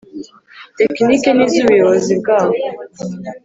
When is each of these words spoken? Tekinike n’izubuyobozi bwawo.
Tekinike 0.77 1.29
n’izubuyobozi 1.33 2.11
bwawo. 2.21 2.57